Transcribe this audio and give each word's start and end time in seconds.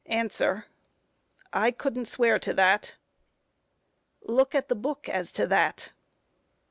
A. 0.09 0.63
I 1.53 1.69
couldn't 1.69 2.05
swear 2.05 2.39
to 2.39 2.55
that. 2.55 2.95
Q. 4.25 4.33
Look 4.35 4.55
at 4.55 4.67
the 4.67 4.73
book 4.73 5.07
as 5.07 5.31
to 5.33 5.45
that. 5.45 5.91